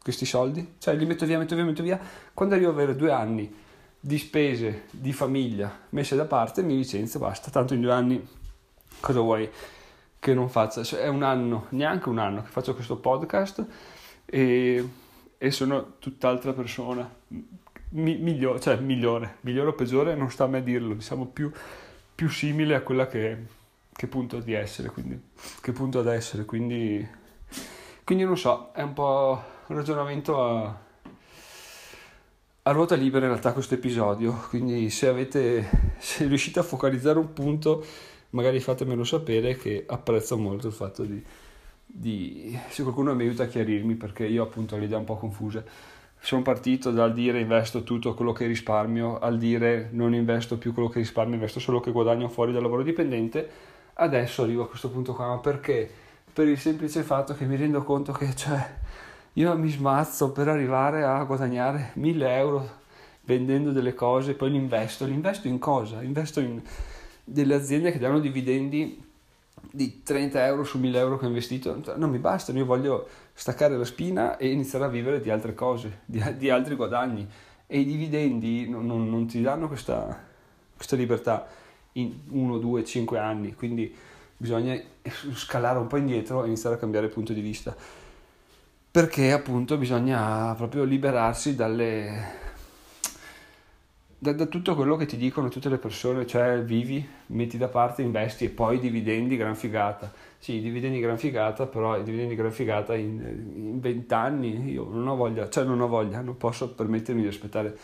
questi 0.01 0.25
soldi, 0.25 0.75
cioè 0.77 0.95
li 0.95 1.05
metto 1.05 1.25
via, 1.25 1.37
metto 1.37 1.55
via, 1.55 1.63
metto 1.63 1.83
via, 1.83 1.99
quando 2.33 2.55
arrivo 2.55 2.71
ad 2.71 2.77
avere 2.77 2.95
due 2.95 3.11
anni 3.11 3.53
di 3.99 4.17
spese 4.17 4.85
di 4.89 5.13
famiglia 5.13 5.79
messe 5.89 6.15
da 6.15 6.25
parte 6.25 6.63
mi 6.63 6.75
licenzio, 6.75 7.19
basta, 7.19 7.51
tanto 7.51 7.73
in 7.73 7.81
due 7.81 7.91
anni 7.91 8.27
cosa 8.99 9.19
vuoi 9.19 9.49
che 10.19 10.33
non 10.33 10.49
faccia, 10.49 10.83
cioè, 10.83 11.01
è 11.01 11.07
un 11.07 11.23
anno, 11.23 11.67
neanche 11.69 12.09
un 12.09 12.17
anno 12.17 12.43
che 12.43 12.49
faccio 12.49 12.75
questo 12.75 12.97
podcast 12.97 13.65
e 14.25 14.87
e 15.43 15.49
sono 15.49 15.93
tutt'altra 15.97 16.53
persona. 16.53 17.11
mi, 17.29 18.15
migliore, 18.17 18.59
cioè 18.59 18.75
migliore, 18.77 19.37
migliore 19.41 19.69
o 19.69 19.73
peggiore 19.73 20.13
non 20.13 20.29
sta 20.29 20.43
a 20.43 20.47
me 20.47 20.61
dirlo, 20.61 20.93
diciamo 20.93 21.25
più, 21.25 21.51
più 22.13 22.29
simile 22.29 22.75
a 22.75 22.81
quella 22.81 23.07
che, 23.07 23.37
che 23.91 24.05
punto 24.05 24.39
di 24.39 24.53
essere, 24.53 24.89
quindi, 24.89 25.19
che 25.59 25.71
punto 25.71 25.97
ad 25.97 26.05
essere, 26.05 26.45
quindi, 26.45 27.03
quindi 28.03 28.23
non 28.23 28.37
so, 28.37 28.69
è 28.75 28.83
un 28.83 28.93
po' 28.93 29.41
un 29.65 29.75
ragionamento 29.75 30.43
a, 30.43 30.79
a 32.61 32.71
ruota 32.71 32.93
libera 32.93 33.25
in 33.25 33.31
realtà 33.31 33.51
questo 33.53 33.73
episodio, 33.73 34.45
quindi 34.47 34.91
se 34.91 35.07
avete, 35.07 35.95
se 35.97 36.27
riuscite 36.27 36.59
a 36.59 36.63
focalizzare 36.63 37.17
un 37.17 37.33
punto, 37.33 37.83
magari 38.29 38.59
fatemelo 38.59 39.03
sapere 39.03 39.57
che 39.57 39.85
apprezzo 39.87 40.37
molto 40.37 40.67
il 40.67 40.73
fatto 40.73 41.03
di, 41.03 41.25
di 41.93 42.57
se 42.69 42.83
qualcuno 42.83 43.13
mi 43.15 43.23
aiuta 43.23 43.43
a 43.43 43.47
chiarirmi 43.47 43.95
perché 43.95 44.25
io 44.25 44.43
appunto 44.43 44.75
ho 44.75 44.77
le 44.77 44.85
idee 44.85 44.97
un 44.97 45.03
po' 45.03 45.17
confuse 45.17 45.65
sono 46.23 46.43
partito 46.43 46.91
dal 46.91 47.13
dire 47.13 47.39
investo 47.39 47.81
tutto 47.81 48.13
quello 48.13 48.31
che 48.31 48.45
risparmio 48.45 49.17
al 49.17 49.39
dire 49.39 49.89
non 49.91 50.13
investo 50.13 50.59
più 50.59 50.71
quello 50.71 50.87
che 50.87 50.99
risparmio, 50.99 51.33
investo 51.33 51.59
solo 51.59 51.79
che 51.79 51.91
guadagno 51.91 52.29
fuori 52.29 52.51
dal 52.51 52.61
lavoro 52.61 52.83
dipendente, 52.83 53.49
adesso 53.95 54.43
arrivo 54.43 54.63
a 54.63 54.67
questo 54.67 54.91
punto 54.91 55.13
qua, 55.15 55.27
ma 55.27 55.39
perché? 55.39 55.89
Per 56.31 56.47
il 56.47 56.59
semplice 56.59 57.01
fatto 57.01 57.33
che 57.33 57.45
mi 57.45 57.55
rendo 57.55 57.83
conto 57.83 58.11
che 58.11 58.35
cioè, 58.35 58.77
io 59.33 59.57
mi 59.57 59.69
smazzo 59.69 60.31
per 60.31 60.47
arrivare 60.47 61.03
a 61.03 61.23
guadagnare 61.23 61.91
1000 61.95 62.35
euro 62.35 62.69
vendendo 63.23 63.71
delle 63.71 63.95
cose, 63.95 64.35
poi 64.35 64.51
li 64.51 64.57
investo, 64.57 65.05
li 65.05 65.13
investo 65.13 65.47
in 65.47 65.57
cosa? 65.57 66.03
Investo 66.03 66.39
in 66.39 66.61
delle 67.23 67.55
aziende 67.55 67.91
che 67.91 67.99
danno 67.99 68.19
dividendi 68.19 69.10
di 69.69 70.01
30 70.03 70.45
euro 70.45 70.63
su 70.63 70.79
1000 70.79 70.97
euro 70.97 71.17
che 71.17 71.25
ho 71.25 71.27
investito, 71.27 71.81
non 71.95 72.09
mi 72.09 72.19
bastano, 72.19 72.57
io 72.57 72.65
voglio 72.65 73.07
staccare 73.33 73.77
la 73.77 73.85
spina 73.85 74.37
e 74.37 74.49
iniziare 74.49 74.85
a 74.85 74.87
vivere 74.87 75.21
di 75.21 75.29
altre 75.29 75.53
cose, 75.53 76.01
di, 76.05 76.21
di 76.37 76.49
altri 76.49 76.75
guadagni. 76.75 77.27
E 77.67 77.79
i 77.79 77.85
dividendi 77.85 78.69
non, 78.69 78.85
non, 78.85 79.09
non 79.09 79.27
ti 79.27 79.41
danno 79.41 79.67
questa, 79.67 80.25
questa 80.75 80.95
libertà 80.95 81.47
in 81.93 82.13
1, 82.29 82.57
2, 82.57 82.83
5 82.83 83.19
anni, 83.19 83.55
quindi 83.55 83.93
bisogna 84.35 84.79
scalare 85.33 85.77
un 85.77 85.87
po' 85.87 85.97
indietro 85.97 86.43
e 86.43 86.47
iniziare 86.47 86.75
a 86.75 86.79
cambiare 86.79 87.07
punto 87.07 87.33
di 87.33 87.41
vista. 87.41 87.75
Perché 88.91 89.31
appunto 89.31 89.77
bisogna 89.77 90.53
proprio 90.55 90.83
liberarsi 90.83 91.55
dalle, 91.55 92.50
da, 94.23 94.33
da, 94.33 94.45
tutto 94.45 94.75
quello 94.75 94.97
che 94.97 95.07
ti 95.07 95.17
dicono 95.17 95.49
tutte 95.49 95.67
le 95.67 95.79
persone, 95.79 96.27
cioè 96.27 96.61
vivi, 96.61 97.03
metti 97.27 97.57
da 97.57 97.69
parte, 97.69 98.03
investi 98.03 98.45
e 98.45 98.49
poi 98.49 98.77
dividendi, 98.77 99.35
gran 99.35 99.55
figata. 99.55 100.13
Sì, 100.37 100.61
dividendi 100.61 100.99
gran 100.99 101.17
figata, 101.17 101.65
però 101.65 101.99
dividendi 101.99 102.35
gran 102.35 102.51
figata 102.51 102.93
in 102.95 103.79
vent'anni 103.79 104.69
io 104.73 104.87
non 104.91 105.07
ho 105.07 105.15
voglia, 105.15 105.49
cioè 105.49 105.63
non 105.63 105.81
ho 105.81 105.87
voglia, 105.87 106.21
non 106.21 106.37
posso 106.37 106.71
permettermi 106.71 107.23
di 107.23 107.27
aspettare 107.29 107.75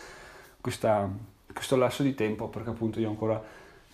questa, 0.60 1.10
questo 1.52 1.74
lasso 1.74 2.04
di 2.04 2.14
tempo 2.14 2.46
perché 2.46 2.70
appunto 2.70 3.00
io 3.00 3.08
ho 3.08 3.10
ancora 3.10 3.42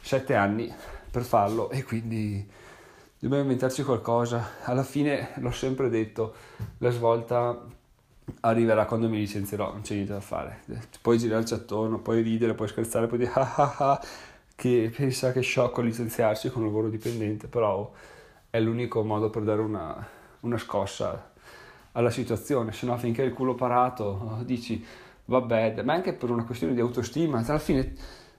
sette 0.02 0.34
anni 0.34 0.70
per 1.10 1.22
farlo 1.22 1.70
e 1.70 1.82
quindi 1.82 2.46
dobbiamo 3.18 3.44
inventarci 3.44 3.82
qualcosa. 3.84 4.50
Alla 4.64 4.84
fine 4.84 5.30
l'ho 5.36 5.50
sempre 5.50 5.88
detto, 5.88 6.34
la 6.78 6.90
svolta 6.90 7.58
arriverà 8.40 8.86
quando 8.86 9.08
mi 9.08 9.18
licenzierò, 9.18 9.72
non 9.72 9.82
c'è 9.82 9.94
niente 9.94 10.12
da 10.12 10.20
fare. 10.20 10.60
Puoi 11.00 11.18
girarci 11.18 11.54
attorno, 11.54 11.98
puoi 11.98 12.22
ridere, 12.22 12.54
puoi 12.54 12.68
scherzare, 12.68 13.06
puoi 13.06 13.20
dire 13.20 13.32
ah 13.34 13.54
ah 13.56 13.76
ah, 13.78 14.04
che 14.54 14.92
pensa 14.94 15.32
che 15.32 15.40
sciocco 15.40 15.80
licenziarsi 15.80 16.50
con 16.50 16.62
un 16.62 16.68
lavoro 16.68 16.88
dipendente, 16.88 17.46
però 17.46 17.90
è 18.50 18.60
l'unico 18.60 19.02
modo 19.02 19.30
per 19.30 19.42
dare 19.42 19.60
una, 19.60 20.06
una 20.40 20.58
scossa 20.58 21.32
alla 21.92 22.10
situazione, 22.10 22.72
se 22.72 22.86
no 22.86 22.96
finché 22.96 23.22
il 23.22 23.32
culo 23.32 23.54
parato 23.54 24.40
dici 24.44 24.84
vabbè, 25.26 25.82
ma 25.82 25.94
anche 25.94 26.12
per 26.12 26.30
una 26.30 26.44
questione 26.44 26.74
di 26.74 26.80
autostima, 26.80 27.42
alla 27.44 27.58
fine 27.58 27.94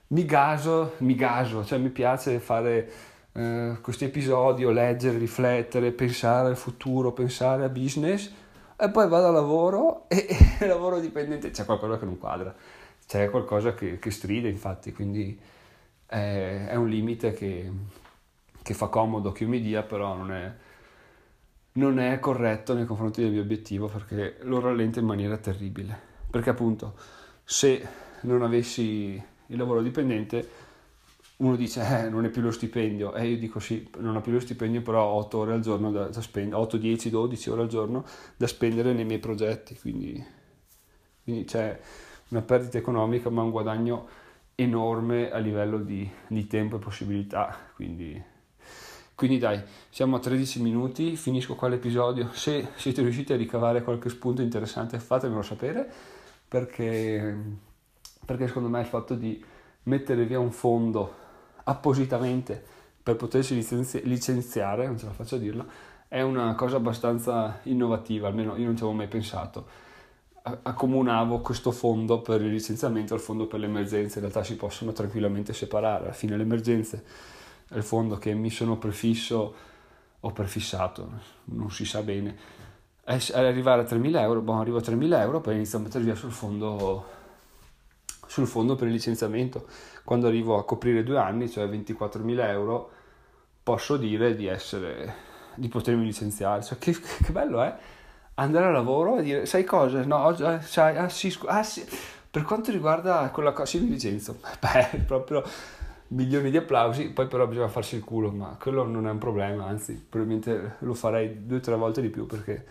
mi 0.07 0.25
gaso, 0.25 0.93
mi 0.99 1.15
gaso, 1.15 1.65
cioè 1.65 1.79
mi 1.79 1.89
piace 1.89 2.39
fare 2.39 2.91
eh, 3.31 3.77
questi 3.81 4.05
episodi, 4.05 4.63
leggere, 4.71 5.17
riflettere, 5.17 5.91
pensare 5.91 6.49
al 6.49 6.57
futuro, 6.57 7.11
pensare 7.11 7.63
a 7.63 7.69
business 7.69 8.31
e 8.77 8.89
poi 8.89 9.07
vado 9.07 9.27
a 9.27 9.31
lavoro 9.31 10.07
e, 10.09 10.27
e 10.59 10.65
lavoro 10.67 10.99
dipendente, 10.99 11.51
c'è 11.51 11.65
qualcosa 11.65 11.97
che 11.97 12.05
non 12.05 12.17
quadra, 12.17 12.53
c'è 13.05 13.29
qualcosa 13.29 13.73
che, 13.73 13.99
che 13.99 14.11
stride 14.11 14.49
infatti, 14.49 14.91
quindi 14.91 15.39
è, 16.05 16.67
è 16.69 16.75
un 16.75 16.87
limite 16.87 17.33
che, 17.33 17.71
che, 18.61 18.73
fa 18.73 18.87
comodo 18.87 19.31
che 19.31 19.43
io 19.43 19.49
mi 19.49 19.61
dia, 19.61 19.83
però 19.83 20.15
non 20.15 20.31
è, 20.31 20.53
non 21.73 21.99
è 21.99 22.19
corretto 22.19 22.73
nei 22.73 22.85
confronti 22.85 23.21
del 23.21 23.31
mio 23.31 23.41
obiettivo 23.41 23.87
perché 23.87 24.37
lo 24.41 24.59
rallenta 24.59 24.99
in 24.99 25.05
maniera 25.05 25.37
terribile, 25.37 25.97
perché 26.29 26.49
appunto 26.49 26.95
se 27.43 27.87
non 28.21 28.41
avessi 28.41 29.21
il 29.47 29.57
lavoro 29.57 29.81
dipendente 29.81 30.64
uno 31.37 31.55
dice 31.57 31.81
eh, 32.05 32.09
non 32.09 32.25
è 32.25 32.29
più 32.29 32.41
lo 32.41 32.51
stipendio. 32.51 33.13
E 33.13 33.27
io 33.27 33.37
dico 33.37 33.59
sì, 33.59 33.87
non 33.97 34.15
ho 34.15 34.21
più 34.21 34.31
lo 34.31 34.39
stipendio 34.39 34.81
però 34.81 35.03
ho 35.05 35.17
8 35.17 35.37
ore 35.37 35.53
al 35.53 35.61
giorno 35.61 35.91
da, 35.91 36.07
da 36.07 36.21
spendere, 36.21 36.61
8, 36.61 36.77
10, 36.77 37.09
12 37.09 37.49
ore 37.49 37.61
al 37.63 37.67
giorno 37.67 38.05
da 38.37 38.47
spendere 38.47 38.93
nei 38.93 39.05
miei 39.05 39.19
progetti, 39.19 39.77
quindi, 39.77 40.23
quindi 41.23 41.43
c'è 41.43 41.77
una 42.29 42.41
perdita 42.41 42.77
economica 42.77 43.29
ma 43.29 43.41
un 43.41 43.51
guadagno 43.51 44.07
enorme 44.55 45.29
a 45.31 45.37
livello 45.37 45.79
di, 45.79 46.09
di 46.27 46.47
tempo 46.47 46.77
e 46.77 46.79
possibilità, 46.79 47.57
quindi, 47.75 48.21
quindi 49.13 49.37
dai, 49.37 49.61
siamo 49.89 50.15
a 50.15 50.19
13 50.19 50.61
minuti, 50.61 51.17
finisco 51.17 51.55
qua 51.55 51.67
l'episodio, 51.67 52.29
se 52.31 52.69
siete 52.75 53.01
riusciti 53.01 53.33
a 53.33 53.35
ricavare 53.35 53.83
qualche 53.83 54.07
spunto 54.07 54.41
interessante 54.41 54.97
fatemelo 54.99 55.41
sapere 55.41 55.91
perché, 56.47 57.37
perché 58.25 58.47
secondo 58.47 58.69
me 58.69 58.79
il 58.79 58.85
fatto 58.85 59.15
di 59.15 59.43
mettere 59.83 60.25
via 60.25 60.39
un 60.39 60.51
fondo 60.51 61.23
appositamente 61.65 62.63
per 63.01 63.15
potersi 63.15 63.53
licenzi- 63.53 64.01
licenziare, 64.03 64.87
non 64.87 64.97
ce 64.97 65.05
la 65.05 65.11
faccio 65.11 65.35
a 65.35 65.37
dirlo, 65.37 65.65
è 66.07 66.21
una 66.21 66.55
cosa 66.55 66.77
abbastanza 66.77 67.59
innovativa, 67.63 68.27
almeno 68.27 68.55
io 68.55 68.65
non 68.65 68.75
ci 68.75 68.81
avevo 68.81 68.97
mai 68.97 69.07
pensato. 69.07 69.83
Accomunavo 70.41 71.39
questo 71.39 71.71
fondo 71.71 72.21
per 72.21 72.41
il 72.41 72.51
licenziamento 72.51 73.15
al 73.15 73.19
fondo 73.19 73.47
per 73.47 73.59
le 73.59 73.65
emergenze, 73.65 74.19
in 74.19 74.25
realtà 74.25 74.43
si 74.43 74.55
possono 74.55 74.91
tranquillamente 74.91 75.53
separare, 75.53 76.05
alla 76.05 76.13
fine 76.13 76.37
le 76.37 76.43
emergenze 76.43 77.03
è 77.67 77.75
il 77.77 77.83
fondo 77.83 78.17
che 78.17 78.33
mi 78.33 78.51
sono 78.51 78.77
prefisso 78.77 79.55
o 80.19 80.31
prefissato, 80.31 81.09
non 81.45 81.71
si 81.71 81.85
sa 81.85 82.01
bene, 82.01 82.37
è 83.03 83.17
arrivare 83.33 83.81
a 83.81 83.85
3.000 83.85 84.19
euro, 84.19 84.41
boh, 84.41 84.59
arrivo 84.59 84.77
a 84.77 84.81
3.000 84.81 85.19
euro, 85.19 85.41
poi 85.41 85.55
inizio 85.55 85.79
a 85.79 85.81
mettere 85.81 86.03
via 86.03 86.15
sul 86.15 86.31
fondo 86.31 87.23
sul 88.35 88.47
fondo 88.47 88.75
per 88.75 88.87
il 88.87 88.93
licenziamento. 88.93 89.65
Quando 90.03 90.27
arrivo 90.27 90.57
a 90.57 90.65
coprire 90.65 91.03
due 91.03 91.17
anni, 91.17 91.49
cioè 91.49 91.65
24.000 91.67 92.49
euro, 92.49 92.91
posso 93.63 93.95
dire 93.95 94.35
di 94.35 94.45
essere, 94.45 95.13
di 95.55 95.69
potermi 95.69 96.03
licenziare. 96.03 96.61
Cioè, 96.61 96.77
che, 96.77 96.91
che 96.91 97.31
bello 97.31 97.61
è 97.61 97.73
andare 98.35 98.65
a 98.65 98.71
lavoro 98.71 99.17
e 99.17 99.23
dire, 99.23 99.45
sai 99.45 99.63
cosa? 99.63 100.03
No, 100.03 100.35
sai, 100.61 100.97
ah, 100.97 101.07
sì, 101.07 101.33
ah, 101.45 101.63
sì. 101.63 101.85
Per 102.29 102.43
quanto 102.43 102.71
riguarda 102.71 103.29
quella 103.31 103.53
cosa, 103.53 103.67
sì, 103.67 103.79
mi 103.79 103.89
licenzio. 103.89 104.37
Beh, 104.59 105.03
proprio 105.05 105.41
milioni 106.09 106.51
di 106.51 106.57
applausi, 106.57 107.11
poi 107.11 107.27
però 107.27 107.47
bisogna 107.47 107.69
farsi 107.69 107.95
il 107.95 108.03
culo, 108.03 108.31
ma 108.31 108.57
quello 108.59 108.83
non 108.83 109.07
è 109.07 109.11
un 109.11 109.17
problema, 109.17 109.65
anzi, 109.65 109.93
probabilmente 109.93 110.75
lo 110.79 110.93
farei 110.93 111.45
due 111.45 111.57
o 111.57 111.61
tre 111.61 111.75
volte 111.75 112.01
di 112.01 112.09
più 112.09 112.25
perché 112.25 112.65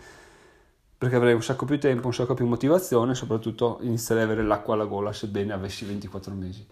perché 0.97 1.15
avrei 1.15 1.33
un 1.33 1.43
sacco 1.43 1.65
più 1.65 1.79
tempo, 1.79 2.07
un 2.07 2.13
sacco 2.13 2.33
più 2.33 2.45
motivazione 2.45 3.11
e 3.11 3.15
soprattutto 3.15 3.79
inizierei 3.81 4.23
ad 4.23 4.29
avere 4.31 4.47
l'acqua 4.47 4.75
alla 4.75 4.85
gola 4.85 5.11
sebbene 5.11 5.53
avessi 5.53 5.85
24 5.85 6.33
mesi. 6.33 6.65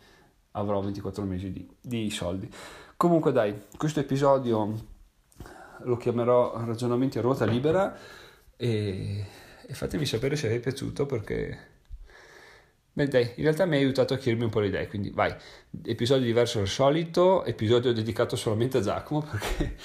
Avrò 0.52 0.82
24 0.82 1.24
mesi 1.24 1.52
di, 1.52 1.68
di 1.82 2.10
soldi. 2.10 2.50
Comunque 2.96 3.32
dai, 3.32 3.64
questo 3.76 4.00
episodio 4.00 4.92
lo 5.86 5.98
chiamerò 5.98 6.64
ragionamenti 6.66 7.18
a 7.18 7.22
ruota 7.22 7.46
libera 7.46 7.98
e, 8.56 9.26
e 9.68 9.74
fatemi 9.74 10.06
sapere 10.06 10.36
se 10.36 10.48
vi 10.48 10.56
è 10.56 10.60
piaciuto 10.60 11.06
perché... 11.06 11.72
Beh 12.96 13.08
dai, 13.08 13.24
in 13.24 13.44
realtà 13.44 13.66
mi 13.66 13.76
ha 13.76 13.80
aiutato 13.80 14.14
a 14.14 14.18
chiarirmi 14.18 14.46
un 14.46 14.52
po' 14.52 14.60
le 14.60 14.68
idee, 14.68 14.88
quindi 14.88 15.10
vai, 15.10 15.34
episodio 15.84 16.26
diverso 16.26 16.60
dal 16.60 16.68
solito, 16.68 17.44
episodio 17.44 17.92
dedicato 17.92 18.36
solamente 18.36 18.78
a 18.78 18.82
Giacomo 18.82 19.22
perché 19.30 19.76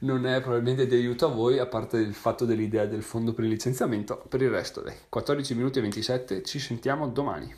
non 0.00 0.26
è 0.26 0.40
probabilmente 0.40 0.86
di 0.86 0.94
aiuto 0.94 1.26
a 1.26 1.30
voi, 1.30 1.58
a 1.58 1.66
parte 1.66 1.98
il 1.98 2.14
fatto 2.14 2.44
dell'idea 2.44 2.86
del 2.86 3.02
fondo 3.02 3.32
per 3.32 3.44
il 3.44 3.50
licenziamento. 3.50 4.22
Per 4.28 4.42
il 4.42 4.50
resto, 4.50 4.80
dai, 4.80 4.94
14 5.08 5.54
minuti 5.54 5.78
e 5.78 5.82
27, 5.82 6.42
ci 6.42 6.58
sentiamo 6.58 7.08
domani. 7.08 7.54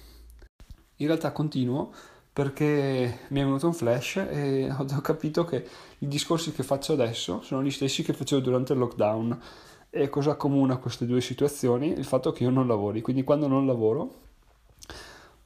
In 0.96 1.06
realtà 1.06 1.32
continuo 1.32 1.92
perché 2.32 3.20
mi 3.28 3.40
è 3.40 3.44
venuto 3.44 3.66
un 3.66 3.74
flash 3.74 4.16
e 4.16 4.70
ho 4.70 5.00
capito 5.00 5.44
che 5.44 5.66
i 5.98 6.06
discorsi 6.06 6.52
che 6.52 6.62
faccio 6.62 6.92
adesso 6.92 7.42
sono 7.42 7.62
gli 7.62 7.70
stessi 7.70 8.02
che 8.02 8.12
facevo 8.12 8.40
durante 8.40 8.72
il 8.72 8.78
lockdown. 8.78 9.40
E 9.90 10.08
cosa 10.10 10.32
accomuna 10.32 10.76
queste 10.76 11.06
due 11.06 11.20
situazioni? 11.20 11.92
Il 11.92 12.04
fatto 12.04 12.30
che 12.30 12.44
io 12.44 12.50
non 12.50 12.66
lavori, 12.66 13.00
quindi 13.00 13.24
quando 13.24 13.48
non 13.48 13.66
lavoro 13.66 14.26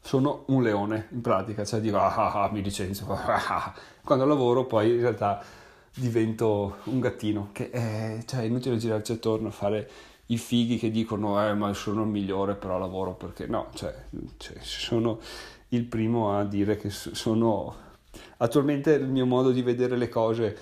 sono 0.01 0.43
un 0.49 0.63
leone 0.63 1.07
in 1.13 1.21
pratica, 1.21 1.65
cioè 1.65 1.81
dico 1.81 1.97
ah, 1.97 2.15
ah, 2.15 2.43
ah 2.43 2.51
mi 2.51 2.61
licenzio, 2.61 3.07
quando 4.05 4.25
lavoro 4.27 4.67
poi 4.67 4.91
in 4.91 5.01
realtà 5.01 5.43
divento 5.95 6.79
un 6.85 7.01
gattino, 7.01 7.51
che 7.53 7.71
è, 7.71 8.23
cioè, 8.25 8.41
è 8.41 8.45
inutile 8.45 8.77
girarci 8.77 9.13
attorno 9.13 9.49
a 9.49 9.53
fare 9.53 9.91
i 10.27 10.39
fighi 10.39 10.79
che 10.79 10.91
dicono 10.91 11.47
eh 11.47 11.53
ma 11.53 11.73
sono 11.75 12.03
il 12.03 12.09
migliore 12.09 12.55
però 12.55 12.79
lavoro 12.79 13.15
perché 13.15 13.47
no, 13.47 13.69
cioè, 13.75 13.95
cioè 14.39 14.57
sono 14.61 15.21
il 15.69 15.85
primo 15.85 16.37
a 16.37 16.45
dire 16.45 16.77
che 16.77 16.91
sono 16.91 17.75
attualmente 18.39 18.93
il 18.93 19.09
mio 19.09 19.27
modo 19.27 19.51
di 19.51 19.63
vedere 19.63 19.97
le 19.97 20.09
cose 20.09 20.57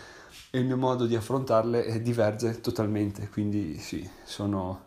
e 0.50 0.58
il 0.58 0.64
mio 0.64 0.76
modo 0.76 1.06
di 1.06 1.14
affrontarle 1.14 2.00
diverge 2.02 2.60
totalmente, 2.60 3.28
quindi 3.28 3.78
sì, 3.78 4.08
sono 4.24 4.86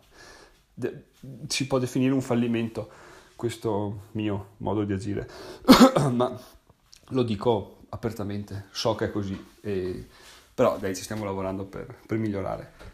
si 1.46 1.66
può 1.66 1.78
definire 1.78 2.12
un 2.12 2.20
fallimento 2.20 2.90
questo 3.36 4.08
mio 4.12 4.48
modo 4.58 4.84
di 4.84 4.92
agire, 4.92 5.28
ma 6.12 6.38
lo 7.08 7.22
dico 7.22 7.78
apertamente, 7.90 8.66
so 8.70 8.94
che 8.94 9.06
è 9.06 9.10
così, 9.10 9.46
e... 9.60 10.06
però 10.54 10.78
dai 10.78 10.94
ci 10.94 11.02
stiamo 11.02 11.24
lavorando 11.24 11.64
per, 11.64 11.94
per 12.06 12.18
migliorare. 12.18 12.92